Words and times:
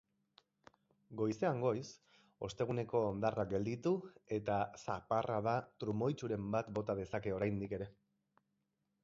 Goizean 1.19 1.59
goiz, 1.65 1.83
osteguneko 2.47 3.01
hondarrak 3.09 3.51
gelditu 3.51 3.93
etazaparrada 4.39 5.55
trumoitsuren 5.85 6.51
bat 6.59 6.75
bota 6.81 6.99
dezake 7.03 7.37
oraindik 7.39 7.79
ere. 7.81 7.91